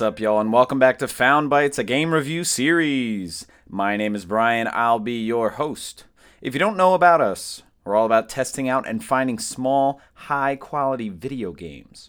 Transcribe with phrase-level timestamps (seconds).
[0.00, 3.46] What's up, y'all, and welcome back to Found Bytes, a game review series.
[3.68, 4.66] My name is Brian.
[4.72, 6.04] I'll be your host.
[6.40, 10.56] If you don't know about us, we're all about testing out and finding small, high
[10.56, 12.08] quality video games.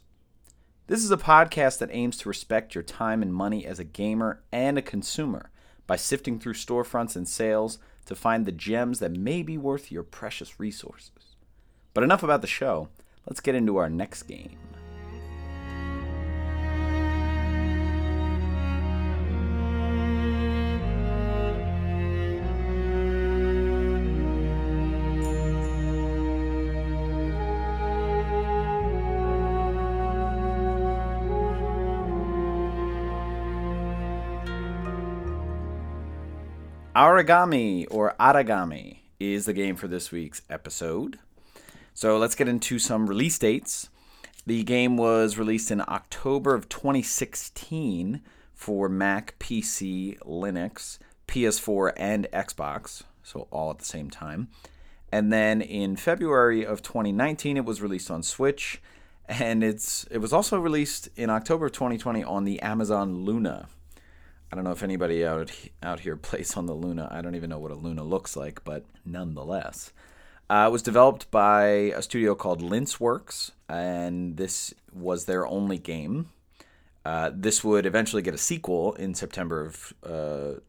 [0.88, 4.42] This is a podcast that aims to respect your time and money as a gamer
[4.54, 5.52] and a consumer
[5.86, 10.04] by sifting through storefronts and sales to find the gems that may be worth your
[10.04, 11.36] precious resources.
[11.94, 12.88] But enough about the show.
[13.28, 14.58] Let's get into our next game.
[36.96, 41.20] Aragami or Aragami is the game for this week's episode.
[41.94, 43.90] So let's get into some release dates.
[44.46, 48.22] The game was released in October of 2016
[48.54, 50.98] for Mac, PC, Linux,
[51.30, 54.50] PS4, and Xbox, so all at the same time.
[55.14, 58.82] And then in February of 2019, it was released on Switch,
[59.30, 63.70] and it's it was also released in October of 2020 on the Amazon Luna.
[64.52, 67.08] I don't know if anybody out out here plays on the Luna.
[67.10, 69.94] I don't even know what a Luna looks like, but nonetheless,
[70.50, 76.30] uh, it was developed by a studio called Linceworks, and this was their only game.
[77.06, 80.60] Uh, this would eventually get a sequel in September of uh,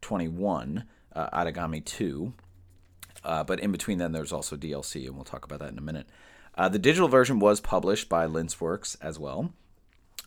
[0.00, 2.32] 21, uh, Aragami 2.
[3.24, 5.82] Uh, but in between then, there's also DLC, and we'll talk about that in a
[5.82, 6.06] minute.
[6.54, 9.52] Uh, the digital version was published by Linceworks as well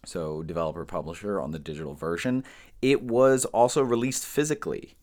[0.06, 2.44] so developer publisher on the digital version.
[2.82, 4.96] It was also released physically.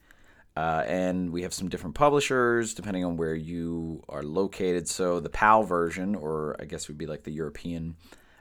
[0.56, 4.88] Uh, and we have some different publishers depending on where you are located.
[4.88, 7.96] So the PAL version, or I guess would be like the European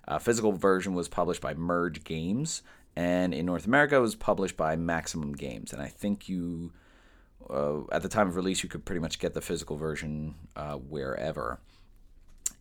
[0.07, 2.61] uh, physical version, was published by Merge Games,
[2.95, 5.73] and in North America it was published by Maximum Games.
[5.73, 6.71] And I think you,
[7.49, 10.75] uh, at the time of release, you could pretty much get the physical version uh,
[10.75, 11.59] wherever.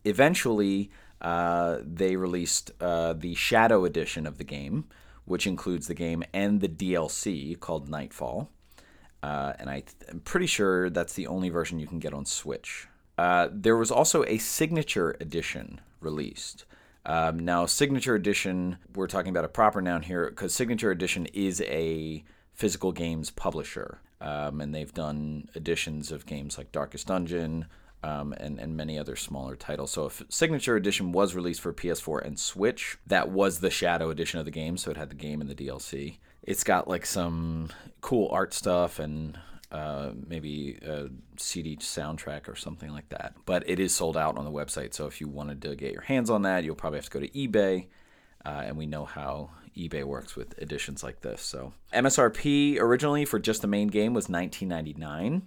[0.03, 4.85] Eventually, uh, they released uh, the Shadow edition of the game,
[5.25, 8.49] which includes the game and the DLC called Nightfall.
[9.21, 12.87] Uh, and I am pretty sure that's the only version you can get on Switch.
[13.17, 16.65] Uh, there was also a Signature edition released.
[17.05, 21.61] Um, now, Signature Edition, we're talking about a proper noun here because Signature Edition is
[21.61, 23.99] a physical games publisher.
[24.21, 27.65] Um, and they've done editions of games like Darkest Dungeon,
[28.05, 29.91] um, and, and many other smaller titles.
[29.91, 34.39] So, if Signature Edition was released for PS4 and Switch, that was the Shadow Edition
[34.39, 36.17] of the game, so it had the game and the DLC.
[36.43, 37.69] It's got like some
[38.01, 39.39] cool art stuff and
[39.71, 41.07] uh, maybe a
[41.37, 43.33] CD soundtrack or something like that.
[43.47, 46.03] But it is sold out on the website, so if you wanted to get your
[46.03, 47.87] hands on that, you'll probably have to go to eBay.
[48.45, 51.41] Uh, and we know how eBay works with editions like this.
[51.41, 55.41] So MSRP originally for just the main game was 19.99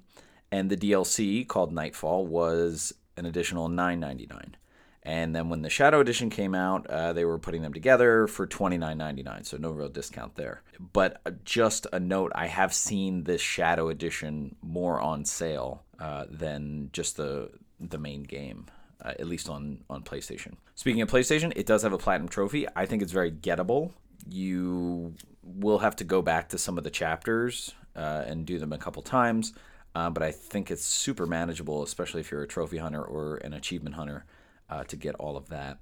[0.50, 4.54] and the DLC called Nightfall was an additional $9.99.
[5.03, 8.47] And then when the Shadow Edition came out, uh, they were putting them together for
[8.47, 10.62] $29.99, so no real discount there.
[10.92, 16.26] But uh, just a note I have seen this Shadow Edition more on sale uh,
[16.28, 18.66] than just the, the main game.
[19.00, 20.54] Uh, at least on, on PlayStation.
[20.75, 22.66] Speaking of PlayStation, it does have a platinum trophy.
[22.75, 23.92] I think it's very gettable.
[24.28, 28.72] You will have to go back to some of the chapters uh, and do them
[28.72, 29.53] a couple times
[29.94, 33.53] uh, but I think it's super manageable, especially if you're a trophy hunter or an
[33.53, 34.25] achievement hunter,
[34.71, 35.78] uh, to get all of that.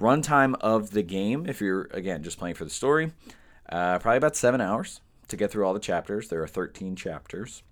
[0.00, 3.12] Runtime of the game, if you're again just playing for the story,
[3.68, 6.28] uh, probably about seven hours to get through all the chapters.
[6.28, 7.62] There are 13 chapters.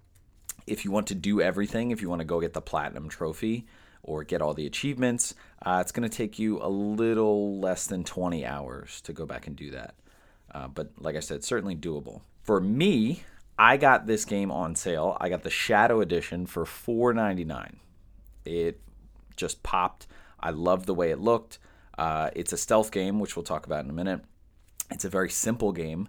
[0.66, 3.66] If you want to do everything, if you want to go get the platinum trophy
[4.02, 8.04] or get all the achievements, uh, it's going to take you a little less than
[8.04, 9.94] 20 hours to go back and do that.
[10.52, 12.22] Uh, but like I said, certainly doable.
[12.42, 13.22] For me,
[13.58, 15.16] I got this game on sale.
[15.20, 17.76] I got the Shadow Edition for $4.99.
[18.44, 18.80] It
[19.36, 20.06] just popped.
[20.40, 21.58] I love the way it looked.
[21.96, 24.20] Uh, it's a stealth game, which we'll talk about in a minute.
[24.90, 26.08] It's a very simple game,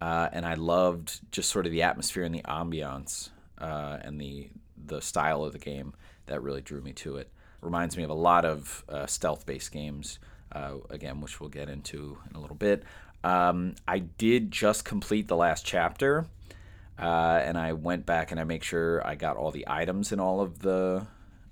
[0.00, 4.50] uh, and I loved just sort of the atmosphere and the ambiance uh, and the
[4.86, 5.92] the style of the game
[6.26, 7.30] that really drew me to it.
[7.60, 10.18] Reminds me of a lot of uh, stealth-based games,
[10.52, 12.84] uh, again, which we'll get into in a little bit.
[13.24, 16.26] Um, I did just complete the last chapter
[16.98, 20.20] uh, and I went back and I make sure I got all the items in
[20.20, 21.06] all of the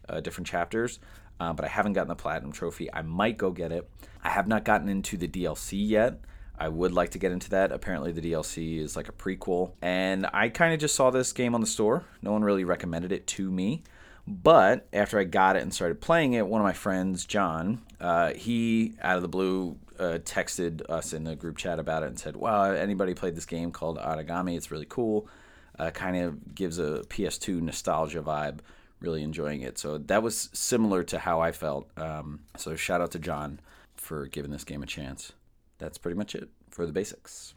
[0.09, 0.99] uh, different chapters.
[1.39, 2.93] Uh, but I haven't gotten the platinum trophy.
[2.93, 3.89] I might go get it.
[4.25, 6.21] I have not gotten into the DLC yet.
[6.59, 7.73] I would like to get into that.
[7.73, 9.73] Apparently, the DLC is like a prequel.
[9.83, 12.05] And I kind of just saw this game on the store.
[12.23, 13.83] No one really recommended it to me.
[14.27, 18.33] But after I got it and started playing it, one of my friends, John, uh,
[18.33, 22.19] he out of the blue uh, texted us in the group chat about it and
[22.19, 24.57] said, "Wow, anybody played this game called Aragami?
[24.57, 25.29] It's really cool.
[25.79, 28.61] Uh, kind of gives a PS2 nostalgia vibe.
[29.01, 29.79] Really enjoying it.
[29.79, 31.91] So that was similar to how I felt.
[31.99, 33.61] Um, so shout out to John
[33.95, 35.33] for giving this game a chance.
[35.79, 37.55] That's pretty much it for the basics.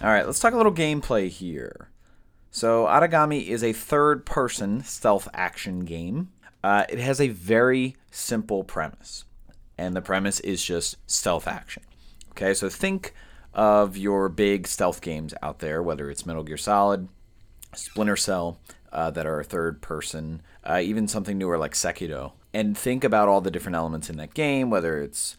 [0.00, 1.90] All right, let's talk a little gameplay here.
[2.52, 6.30] So, Aragami is a third person stealth action game.
[6.62, 9.24] Uh, it has a very simple premise,
[9.76, 11.82] and the premise is just stealth action.
[12.30, 13.12] Okay, so think
[13.52, 17.08] of your big stealth games out there, whether it's Metal Gear Solid,
[17.74, 18.60] Splinter Cell,
[18.92, 23.40] uh, that are third person, uh, even something newer like Sekiro, and think about all
[23.40, 25.36] the different elements in that game, whether it's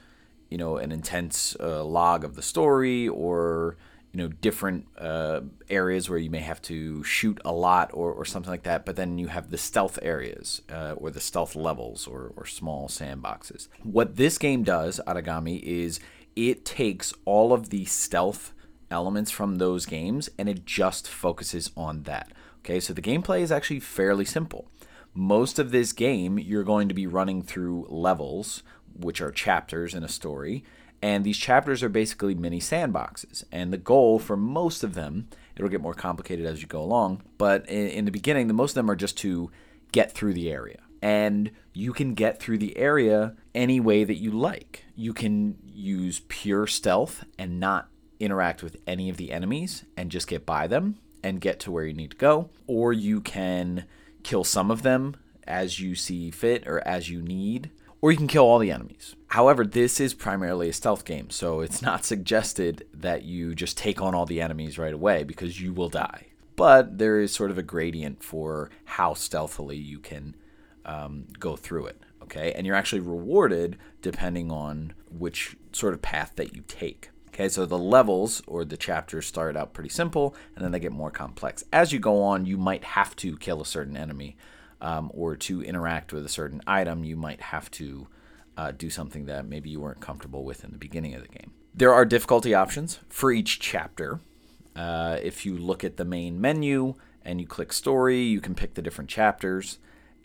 [0.49, 3.77] you know an intense uh, log of the story or
[4.11, 8.25] you know different uh, areas where you may have to shoot a lot or, or
[8.25, 12.07] something like that but then you have the stealth areas uh, or the stealth levels
[12.07, 13.67] or, or small sandboxes.
[13.83, 15.99] What this game does aragami is
[16.35, 18.53] it takes all of the stealth
[18.89, 22.31] elements from those games and it just focuses on that.
[22.59, 24.67] Okay so the gameplay is actually fairly simple.
[25.13, 28.63] Most of this game you're going to be running through levels
[28.95, 30.63] which are chapters in a story
[31.01, 33.43] and these chapters are basically mini sandboxes.
[33.51, 37.23] And the goal for most of them, it'll get more complicated as you go along,
[37.37, 39.51] but in, in, the beginning, the most of them are just to
[39.91, 40.79] get through the area.
[41.01, 44.83] And you can get through the area any way that you like.
[44.95, 47.87] You can use pure stealth and not
[48.19, 51.85] interact with any of the enemies and just get by them and get to where
[51.85, 52.49] you need to go.
[52.67, 53.85] Or you can
[54.23, 55.15] kill some of them
[55.47, 59.15] as you see fit or as you need or you can kill all the enemies.
[59.27, 64.01] However, this is primarily a stealth game, so it's not suggested that you just take
[64.01, 66.27] on all the enemies right away because you will die.
[66.55, 70.35] But there is sort of a gradient for how stealthily you can
[70.85, 72.51] um, go through it, okay?
[72.53, 77.11] And you're actually rewarded depending on which sort of path that you take.
[77.29, 80.91] Okay, so the levels or the chapters start out pretty simple and then they get
[80.91, 81.63] more complex.
[81.71, 84.35] As you go on, you might have to kill a certain enemy
[84.81, 88.07] um, or to interact with a certain item, you might have to
[88.57, 91.51] uh, do something that maybe you weren't comfortable with in the beginning of the game.
[91.73, 94.19] There are difficulty options for each chapter.
[94.75, 98.73] Uh, if you look at the main menu and you click story, you can pick
[98.73, 99.79] the different chapters.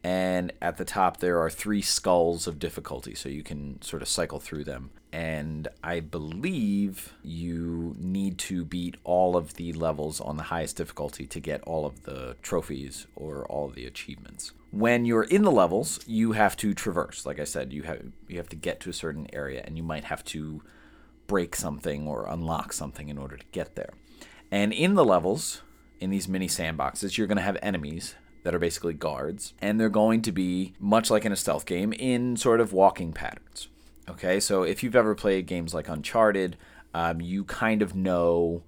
[0.05, 4.09] And at the top, there are three skulls of difficulty, so you can sort of
[4.09, 10.37] cycle through them and I believe you need to beat all of the levels on
[10.37, 14.51] the highest difficulty to get all of the trophies or all of the achievements.
[14.73, 17.25] When you're in the levels, you have to traverse.
[17.25, 19.85] Like I said, you have you have to get to a certain area and you
[19.85, 20.63] might have to
[21.29, 23.91] break something or unlock something in order to get there.
[24.51, 25.63] And in the levels,
[26.01, 29.89] in these mini sandboxes, you're going to have enemies that are basically guards, and they're
[29.89, 33.69] going to be much like in a stealth game in sort of walking patterns.
[34.09, 36.57] Okay, so if you've ever played games like Uncharted,
[36.93, 38.63] um, you kind of know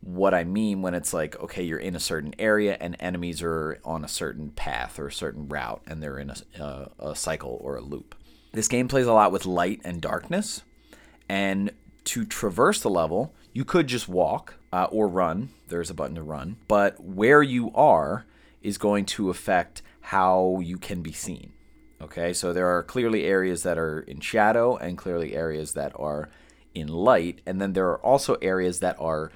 [0.00, 3.78] what I mean when it's like, okay, you're in a certain area and enemies are
[3.84, 7.58] on a certain path or a certain route and they're in a, uh, a cycle
[7.60, 8.14] or a loop.
[8.52, 10.62] This game plays a lot with light and darkness,
[11.28, 11.70] and
[12.04, 15.50] to traverse the level, you could just walk uh, or run.
[15.68, 18.24] There's a button to run, but where you are
[18.62, 21.52] is going to affect how you can be seen.
[22.02, 26.30] Okay, so there are clearly areas that are in shadow and clearly areas that are
[26.74, 29.30] in light, and then there are also areas that are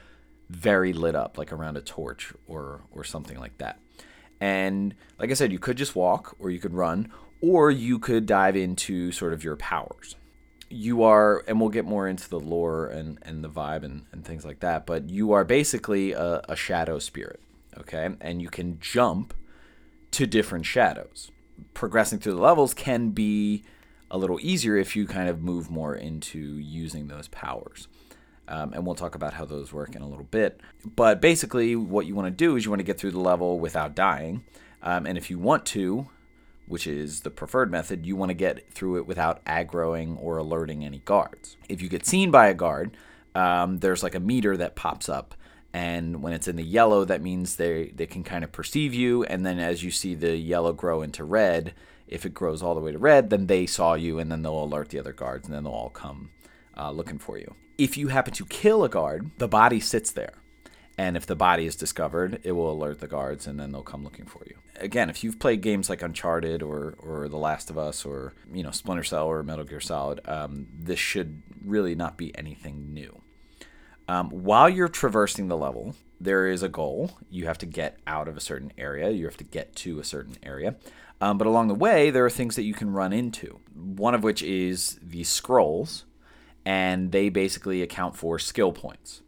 [0.48, 3.78] very lit up, like around a torch or or something like that.
[4.40, 8.26] And like I said, you could just walk, or you could run, or you could
[8.26, 10.16] dive into sort of your powers.
[10.70, 14.24] You are, and we'll get more into the lore and, and the vibe and, and
[14.24, 17.40] things like that, but you are basically a, a shadow spirit,
[17.78, 18.10] okay?
[18.20, 19.34] And you can jump
[20.12, 21.30] to different shadows
[21.72, 23.64] progressing through the levels can be
[24.10, 27.88] a little easier if you kind of move more into using those powers.
[28.46, 30.60] Um, and we'll talk about how those work in a little bit.
[30.96, 33.58] But basically, what you want to do is you want to get through the level
[33.58, 34.44] without dying.
[34.82, 36.08] Um, and if you want to,
[36.66, 40.84] which is the preferred method, you want to get through it without aggroing or alerting
[40.84, 41.56] any guards.
[41.70, 42.96] If you get seen by a guard,
[43.34, 45.34] um, there's like a meter that pops up
[45.74, 49.24] and when it's in the yellow that means they they can kind of perceive you
[49.24, 51.74] and then as you see the yellow grow into red
[52.08, 54.64] if it grows all the way to red then they saw you and then they'll
[54.64, 56.30] alert the other guards and then they'll all come
[56.78, 60.34] uh, looking for you if you happen to kill a guard the body sits there
[60.96, 64.04] And if the body is discovered, it will alert the guards and then they'll come
[64.04, 64.56] looking for you.
[64.76, 68.62] Again, if you've played games like Uncharted or, or The Last of Us or, you
[68.62, 73.22] know, Splinter Cell or Metal Gear Solid, um, this should really not be anything new.
[74.08, 77.12] Um, while you're traversing the level, there is a goal.
[77.30, 80.04] You have to get out of a certain area, you have to get to a
[80.04, 80.76] certain area.
[81.20, 83.60] Um, but along the way, there are things that you can run into.
[83.74, 86.04] One of which is the scrolls,
[86.64, 89.22] and they basically account for skill points.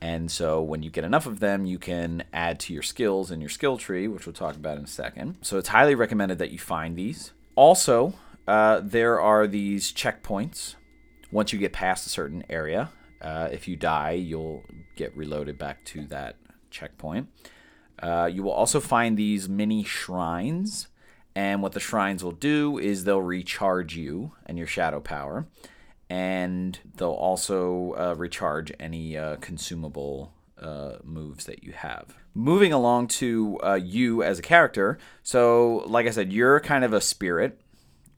[0.00, 3.40] And so when you get enough of them, you can add to your skills in
[3.40, 5.36] your skill tree, which we'll talk about in a second.
[5.42, 7.32] So it's highly recommended that you find these.
[7.54, 8.14] Also,
[8.48, 10.74] uh, there are these checkpoints.
[11.30, 14.62] Once you get past a certain area, uh, if you die, you'll
[14.96, 16.36] get reloaded back to that
[16.70, 17.28] checkpoint.
[18.02, 20.88] Uh, you will also find these mini shrines.
[21.34, 25.46] And what the shrines will do is they'll recharge you and your shadow power
[26.10, 32.16] and they'll also uh, recharge any uh, consumable uh, moves that you have.
[32.34, 34.98] Moving along to uh, you as a character.
[35.22, 37.60] So, like I said, you're kind of a spirit,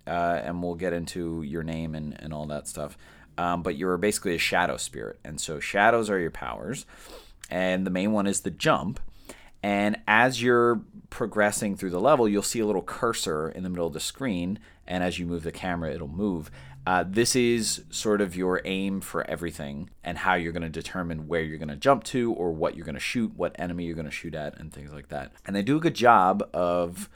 [0.06, 2.96] and we'll get into your name and, and all that stuff.
[3.38, 5.18] Um, but you're basically a shadow spirit.
[5.24, 6.86] And so, shadows are your powers.
[7.50, 9.00] And the main one is the jump.
[9.62, 13.86] And as you're progressing through the level, you'll see a little cursor in the middle
[13.86, 14.58] of the screen.
[14.86, 16.50] And as you move the camera, it'll move.
[16.84, 21.28] Uh, this is sort of your aim for everything and how you're going to determine
[21.28, 23.94] where you're going to jump to or what you're going to shoot, what enemy you're
[23.94, 25.32] going to shoot at, and things like that.
[25.46, 27.08] And they do a good job of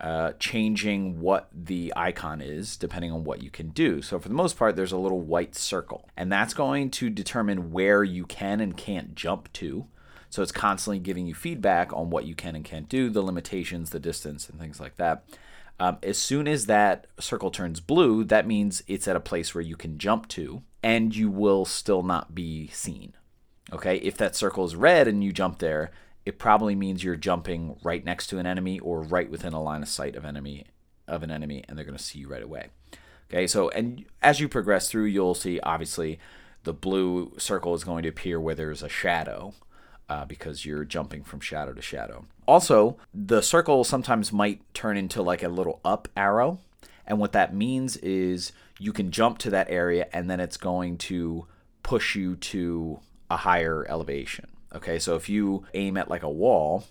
[0.00, 4.00] uh, changing what the icon is depending on what you can do.
[4.00, 7.70] So, for the most part, there's a little white circle, and that's going to determine
[7.70, 9.86] where you can and can't jump to.
[10.30, 13.90] So, it's constantly giving you feedback on what you can and can't do, the limitations,
[13.90, 15.24] the distance, and things like that.
[15.78, 19.62] Um, as soon as that circle turns blue, that means it's at a place where
[19.62, 23.14] you can jump to, and you will still not be seen.
[23.72, 25.90] Okay, if that circle is red and you jump there,
[26.24, 29.82] it probably means you're jumping right next to an enemy or right within a line
[29.82, 30.66] of sight of enemy
[31.08, 32.68] of an enemy, and they're going to see you right away.
[33.30, 36.18] Okay, so and as you progress through, you'll see obviously
[36.64, 39.54] the blue circle is going to appear where there's a shadow
[40.08, 42.26] uh, because you're jumping from shadow to shadow.
[42.46, 46.58] Also, the circle sometimes might turn into like a little up arrow.
[47.06, 50.98] And what that means is you can jump to that area and then it's going
[50.98, 51.46] to
[51.82, 53.00] push you to
[53.30, 54.48] a higher elevation.
[54.74, 56.84] Okay, so if you aim at like a wall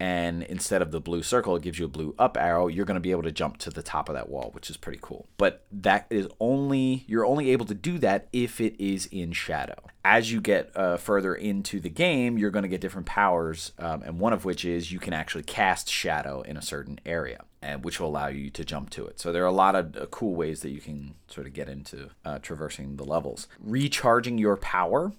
[0.00, 2.96] and instead of the blue circle, it gives you a blue up arrow, you're going
[2.96, 5.28] to be able to jump to the top of that wall, which is pretty cool.
[5.36, 9.76] But that is only, you're only able to do that if it is in shadow.
[10.04, 14.02] As you get uh, further into the game, you're going to get different powers, um,
[14.02, 17.44] and one of which is you can actually cast shadow in a certain area.
[17.62, 19.18] And which will allow you to jump to it.
[19.18, 21.66] So there are a lot of uh, cool ways that you can sort of get
[21.66, 23.48] into uh, traversing the levels.
[23.58, 25.14] Recharging your power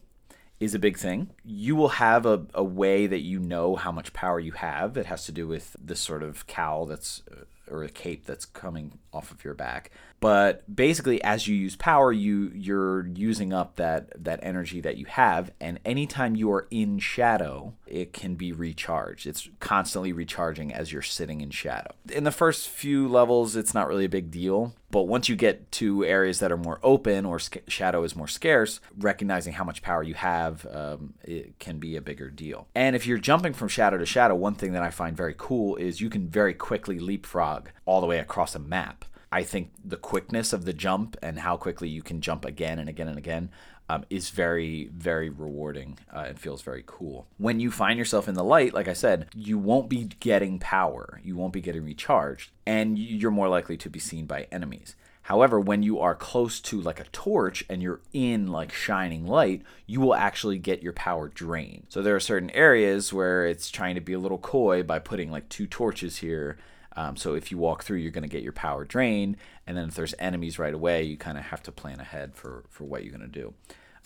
[0.60, 1.30] is a big thing.
[1.44, 4.98] You will have a, a way that you know how much power you have.
[4.98, 8.46] It has to do with this sort of cowl that's uh, or a cape that's
[8.46, 9.92] coming off of your back.
[10.20, 15.06] But basically, as you use power, you you're using up that that energy that you
[15.06, 19.28] have, and anytime you are in shadow, it can be recharged.
[19.28, 21.92] It's constantly recharging as you're sitting in shadow.
[22.12, 25.72] In the first few levels, it's not really a big deal, but once you get
[25.74, 29.82] to areas that are more open or sc- shadow is more scarce, recognizing how much
[29.82, 32.68] power you have um, it can be a bigger deal.
[32.74, 35.76] And if you're jumping from shadow to shadow, one thing that I find very cool
[35.76, 39.06] is you can very quickly leapfrog all the way across a map.
[39.32, 42.88] I think the quickness of the jump and how quickly you can jump again and
[42.88, 43.50] again and again
[43.90, 47.28] um, is very, very rewarding uh, and feels very cool.
[47.38, 51.20] When you find yourself in the light, like I said, you won't be getting power,
[51.24, 54.96] you won't be getting recharged, and you're more likely to be seen by enemies.
[55.24, 59.64] However, when you are close to like a torch and you're in like shining light,
[59.88, 61.88] you will actually get your power drained.
[61.90, 65.32] So there are certain areas where it's trying to be a little coy by putting
[65.32, 66.58] like two torches here
[66.96, 69.38] um, so if you walk through, you're going to get your power drained,
[69.68, 72.64] and then if there's enemies right away, you kind of have to plan ahead for
[72.70, 73.54] for what you're going to do.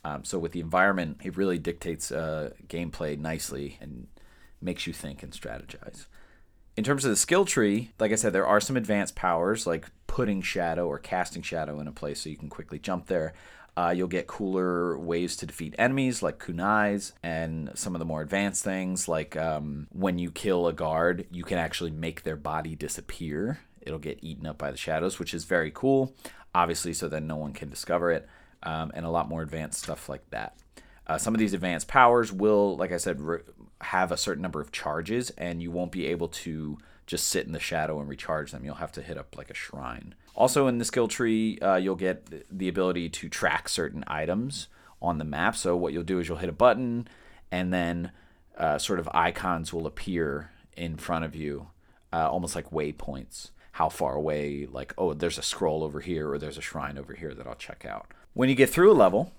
[0.03, 4.07] Um, so with the environment, it really dictates uh, gameplay nicely and
[4.61, 6.05] makes you think and strategize.
[6.77, 9.87] In terms of the skill tree, like I said, there are some advanced powers like
[10.07, 13.33] putting shadow or casting shadow in a place so you can quickly jump there.
[13.79, 18.21] Uh, you'll get cooler ways to defeat enemies like kunais and some of the more
[18.21, 22.75] advanced things like um, when you kill a guard, you can actually make their body
[22.75, 23.59] disappear.
[23.79, 26.13] It'll get eaten up by the shadows, which is very cool,
[26.53, 28.27] obviously, so that no one can discover it,
[28.63, 30.57] um, and a lot more advanced stuff like that.
[31.07, 33.39] Uh, some of these advanced powers will, like I said, re-
[33.79, 37.53] have a certain number of charges, and you won't be able to just sit in
[37.53, 38.65] the shadow and recharge them.
[38.65, 40.15] You'll have to hit up like a shrine.
[40.39, 44.69] Also, in the skill tree, uh, you'll get the ability to track certain items
[45.01, 45.55] on the map.
[45.57, 47.09] So, what you'll do is you'll hit a button,
[47.51, 48.11] and then
[48.57, 51.67] uh, sort of icons will appear in front of you,
[52.13, 53.51] uh, almost like waypoints.
[53.73, 57.13] How far away, like, oh, there's a scroll over here or there's a shrine over
[57.13, 58.07] here that I'll check out.
[58.33, 59.33] When you get through a level,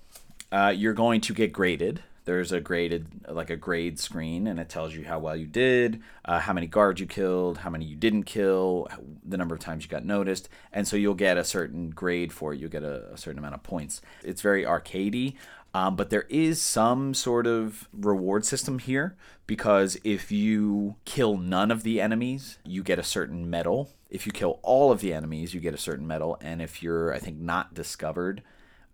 [0.51, 2.03] uh, you're going to get graded.
[2.25, 6.01] There's a graded, like a grade screen, and it tells you how well you did,
[6.23, 8.87] uh, how many guards you killed, how many you didn't kill,
[9.25, 12.53] the number of times you got noticed, and so you'll get a certain grade for
[12.53, 12.59] it.
[12.59, 14.01] You'll get a, a certain amount of points.
[14.23, 15.35] It's very arcadey.
[15.73, 19.15] Um, but there is some sort of reward system here
[19.47, 23.89] because if you kill none of the enemies, you get a certain medal.
[24.09, 26.37] If you kill all of the enemies, you get a certain medal.
[26.41, 28.43] And if you're, I think, not discovered,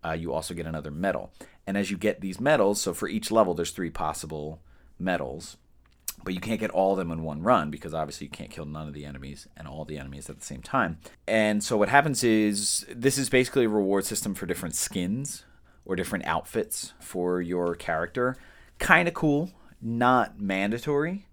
[0.04, 1.32] uh, you also get another medal.
[1.68, 4.62] And as you get these medals, so for each level, there's three possible
[4.98, 5.58] medals,
[6.24, 8.64] but you can't get all of them in one run because obviously you can't kill
[8.64, 10.96] none of the enemies and all the enemies at the same time.
[11.26, 15.44] And so what happens is this is basically a reward system for different skins
[15.84, 18.38] or different outfits for your character.
[18.78, 19.50] Kind of cool,
[19.82, 21.26] not mandatory.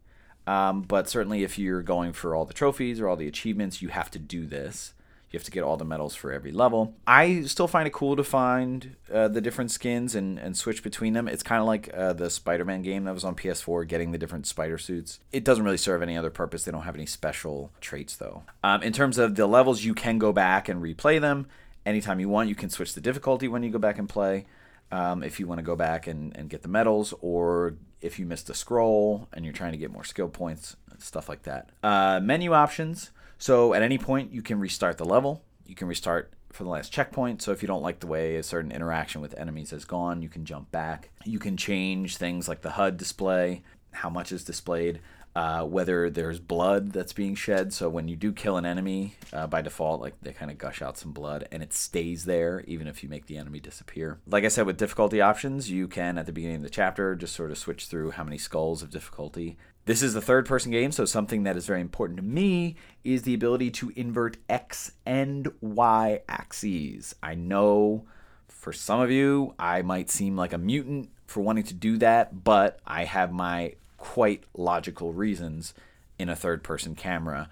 [0.45, 3.87] Um, but certainly, if you're going for all the trophies or all the achievements, you
[3.87, 4.93] have to do this.
[5.31, 6.93] You have to get all the medals for every level.
[7.05, 11.13] I still find it cool to find uh, the different skins and, and switch between
[11.13, 11.27] them.
[11.27, 14.17] It's kind of like uh, the Spider Man game that was on PS4, getting the
[14.17, 15.19] different spider suits.
[15.31, 16.63] It doesn't really serve any other purpose.
[16.63, 18.43] They don't have any special traits, though.
[18.63, 21.47] Um, in terms of the levels, you can go back and replay them
[21.85, 22.49] anytime you want.
[22.49, 24.45] You can switch the difficulty when you go back and play.
[24.91, 28.25] Um, if you want to go back and, and get the medals, or if you
[28.25, 31.69] missed a scroll and you're trying to get more skill points, stuff like that.
[31.83, 33.11] Uh, menu options.
[33.37, 35.43] So at any point, you can restart the level.
[35.65, 37.41] You can restart for the last checkpoint.
[37.41, 40.29] So if you don't like the way a certain interaction with enemies has gone, you
[40.29, 41.09] can jump back.
[41.25, 45.01] You can change things like the HUD display, how much is displayed,
[45.35, 47.73] uh, whether there's blood that's being shed.
[47.73, 50.81] So when you do kill an enemy, uh, by default, like they kind of gush
[50.81, 54.19] out some blood and it stays there even if you make the enemy disappear.
[54.27, 57.35] Like I said, with difficulty options, you can at the beginning of the chapter just
[57.35, 60.91] sort of switch through how many skulls of difficulty this is a third person game,
[60.91, 65.47] so something that is very important to me is the ability to invert X and
[65.61, 67.13] Y axes.
[67.21, 68.05] I know
[68.47, 72.43] for some of you, I might seem like a mutant for wanting to do that,
[72.43, 75.73] but I have my quite logical reasons
[76.17, 77.49] in a third person camera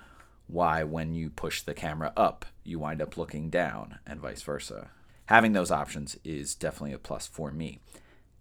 [0.48, 4.90] why, when you push the camera up, you wind up looking down, and vice versa.
[5.28, 7.80] Having those options is definitely a plus for me.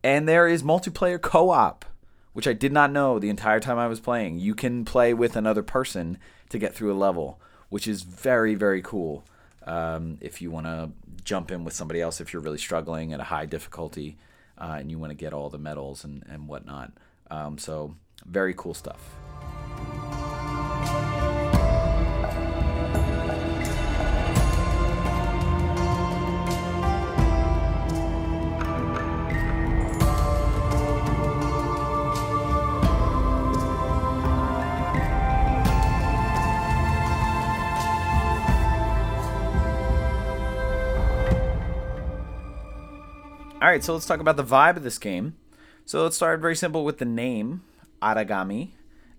[0.02, 1.84] And there is multiplayer co op
[2.32, 4.38] which I did not know the entire time I was playing.
[4.38, 8.82] You can play with another person to get through a level, which is very, very
[8.82, 9.24] cool.
[9.64, 10.90] Um, if you want to
[11.24, 14.16] jump in with somebody else, if you're really struggling at a high difficulty
[14.58, 16.92] uh, and you want to get all the medals and, and whatnot.
[17.32, 17.94] Um, so,
[18.26, 19.00] very cool stuff.
[43.62, 45.36] All right, so let's talk about the vibe of this game.
[45.84, 47.62] So let's start very simple with the name.
[48.00, 48.70] Aragami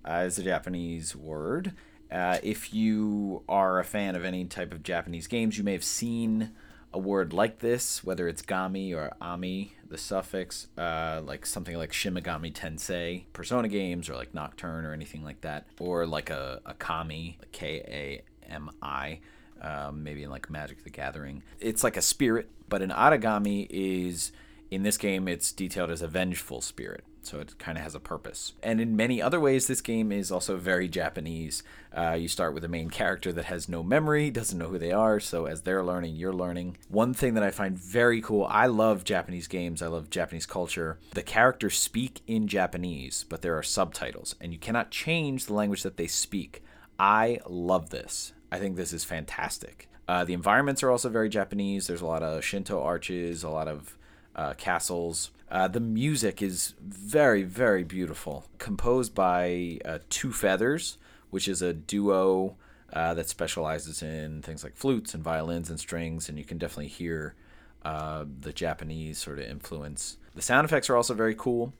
[0.03, 1.73] uh, is a Japanese word.
[2.09, 5.83] Uh, if you are a fan of any type of Japanese games, you may have
[5.83, 6.51] seen
[6.93, 11.91] a word like this, whether it's gami or ami, the suffix, uh, like something like
[11.91, 16.61] Shin Megami Tensei, Persona games, or like Nocturne or anything like that, or like a,
[16.65, 19.19] a kami, K A M I
[19.61, 21.43] um, maybe in like Magic the Gathering.
[21.59, 24.31] It's like a spirit, but an Aragami is
[24.73, 27.03] in this game it's detailed as a vengeful spirit.
[27.21, 28.53] So it kind of has a purpose.
[28.61, 31.63] And in many other ways, this game is also very Japanese.
[31.95, 34.91] Uh, you start with a main character that has no memory, doesn't know who they
[34.91, 35.21] are.
[35.21, 36.77] So as they're learning, you're learning.
[36.89, 40.99] One thing that I find very cool I love Japanese games, I love Japanese culture.
[41.13, 45.83] The characters speak in Japanese, but there are subtitles, and you cannot change the language
[45.83, 46.61] that they speak.
[46.99, 48.33] I love this.
[48.51, 49.87] I think this is fantastic.
[50.07, 51.87] Uh, the environments are also very Japanese.
[51.87, 53.97] There's a lot of Shinto arches, a lot of
[54.35, 55.31] uh, castles.
[55.49, 58.45] Uh, the music is very, very beautiful.
[58.57, 60.97] Composed by uh, Two Feathers,
[61.29, 62.55] which is a duo
[62.91, 66.87] uh, that specializes in things like flutes and violins and strings, and you can definitely
[66.87, 67.35] hear
[67.83, 70.17] uh, the Japanese sort of influence.
[70.35, 71.73] The sound effects are also very cool.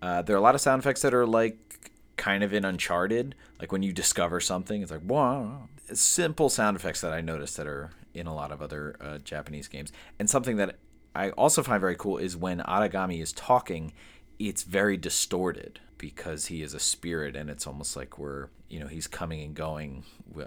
[0.00, 1.74] there are a lot of sound effects that are like
[2.16, 3.34] kind of in Uncharted.
[3.60, 5.68] Like when you discover something, it's like, wow.
[5.92, 9.68] Simple sound effects that I noticed that are in a lot of other uh, Japanese
[9.68, 9.92] games.
[10.18, 10.76] And something that
[11.14, 13.92] I also find very cool is when Aragami is talking,
[14.38, 18.88] it's very distorted because he is a spirit and it's almost like we're, you know,
[18.88, 20.04] he's coming and going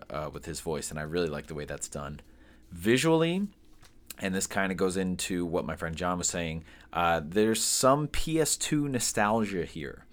[0.10, 0.92] uh, with his voice.
[0.92, 2.20] And I really like the way that's done.
[2.72, 3.48] Visually,
[4.20, 8.08] and this kind of goes into what my friend John was saying, uh, there's some
[8.08, 10.07] PS2 nostalgia here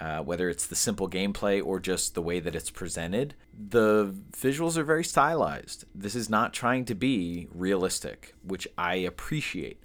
[0.00, 3.34] uh, whether it's the simple gameplay or just the way that it's presented.
[3.52, 5.84] The visuals are very stylized.
[5.94, 9.82] This is not trying to be realistic, which I appreciate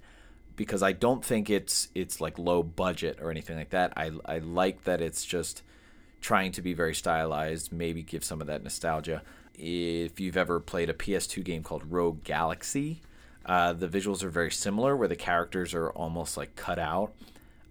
[0.56, 3.92] because I don't think it's it's like low budget or anything like that.
[3.96, 5.62] I I like that it's just
[6.20, 9.22] trying to be very stylized, maybe give some of that nostalgia.
[9.54, 13.00] If you've ever played a PS2 game called Rogue Galaxy,
[13.44, 17.12] uh, the visuals are very similar, where the characters are almost like cut out.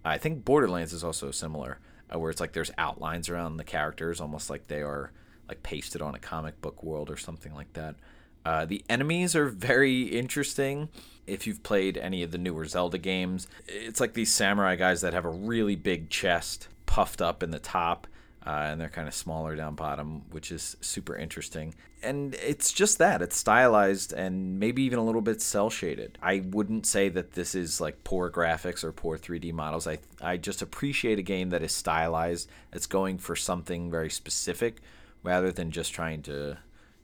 [0.04, 1.78] I think Borderlands is also similar,
[2.12, 5.12] uh, where it's like there's outlines around the characters, almost like they are
[5.48, 7.96] like pasted on a comic book world or something like that.
[8.44, 10.88] Uh, the enemies are very interesting.
[11.26, 15.12] If you've played any of the newer Zelda games, it's like these samurai guys that
[15.12, 18.06] have a really big chest puffed up in the top,
[18.46, 21.74] uh, and they're kind of smaller down bottom, which is super interesting.
[22.02, 26.16] And it's just that it's stylized and maybe even a little bit cel shaded.
[26.22, 29.88] I wouldn't say that this is like poor graphics or poor 3D models.
[29.88, 32.48] I I just appreciate a game that is stylized.
[32.72, 34.76] It's going for something very specific
[35.24, 36.58] rather than just trying to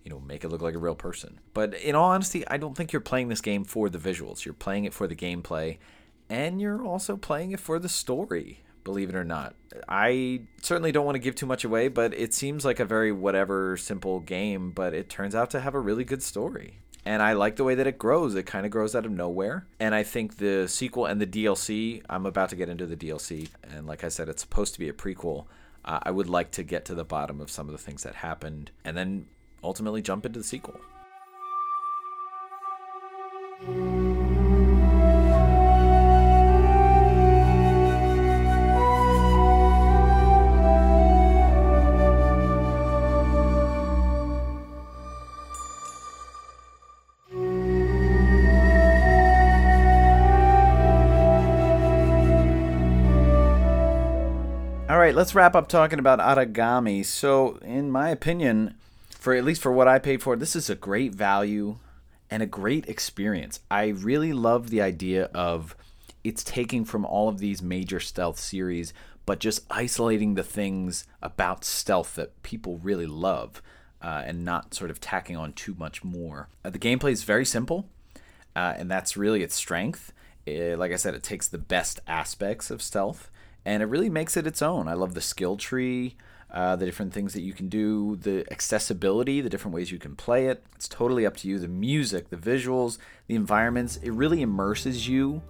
[0.04, 1.38] you know, make it look like a real person.
[1.54, 4.44] But in all honesty, I don't think you're playing this game for the visuals.
[4.44, 5.78] You're playing it for the gameplay,
[6.28, 9.54] and you're also playing it for the story, believe it or not.
[9.88, 13.12] I certainly don't want to give too much away, but it seems like a very
[13.12, 16.78] whatever simple game, but it turns out to have a really good story.
[17.04, 18.34] And I like the way that it grows.
[18.34, 19.66] It kind of grows out of nowhere.
[19.80, 23.48] And I think the sequel and the DLC, I'm about to get into the DLC.
[23.64, 25.46] And like I said, it's supposed to be a prequel.
[25.84, 28.16] Uh, I would like to get to the bottom of some of the things that
[28.16, 29.26] happened and then
[29.64, 30.80] ultimately jump into the sequel.
[55.12, 57.04] Right, let's wrap up talking about Aragami.
[57.04, 58.76] So, in my opinion,
[59.10, 61.76] for at least for what I paid for, this is a great value
[62.30, 63.60] and a great experience.
[63.70, 65.76] I really love the idea of
[66.24, 68.94] it's taking from all of these major stealth series,
[69.26, 73.60] but just isolating the things about stealth that people really love
[74.00, 76.48] uh, and not sort of tacking on too much more.
[76.64, 77.86] Uh, the gameplay is very simple,
[78.56, 80.10] uh, and that's really its strength.
[80.46, 83.30] It, like I said, it takes the best aspects of stealth
[83.64, 84.88] and it really makes it its own.
[84.88, 86.16] I love the skill tree
[86.52, 90.14] uh, the different things that you can do, the accessibility, the different ways you can
[90.14, 90.62] play it.
[90.74, 91.58] It's totally up to you.
[91.58, 95.40] The music, the visuals, the environments, it really immerses you.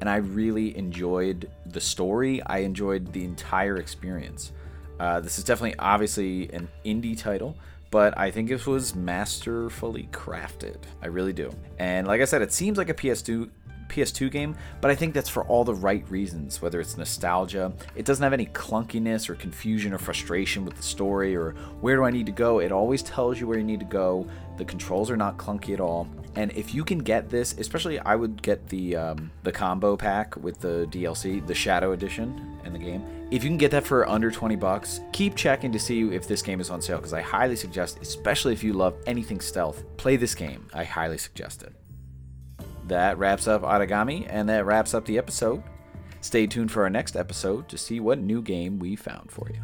[0.00, 2.42] And I really enjoyed the story.
[2.44, 4.52] I enjoyed the entire experience.
[4.98, 7.56] Uh, this is definitely, obviously, an indie title,
[7.92, 10.76] but I think it was masterfully crafted.
[11.02, 11.52] I really do.
[11.78, 13.48] And like I said, it seems like a PS2
[13.88, 18.04] PS2 game, but I think that's for all the right reasons, whether it's nostalgia, it
[18.04, 22.10] doesn't have any clunkiness or confusion or frustration with the story or where do I
[22.10, 22.60] need to go.
[22.60, 24.26] It always tells you where you need to go.
[24.56, 26.08] The controls are not clunky at all.
[26.34, 30.36] And if you can get this, especially I would get the um, the combo pack
[30.36, 33.04] with the DLC, the Shadow Edition in the game.
[33.30, 36.40] If you can get that for under 20 bucks, keep checking to see if this
[36.40, 40.16] game is on sale because I highly suggest, especially if you love anything stealth, play
[40.16, 40.68] this game.
[40.72, 41.72] I highly suggest it
[42.88, 45.62] that wraps up Aragami, and that wraps up the episode.
[46.20, 49.60] Stay tuned for our next episode to see what new game we found for you.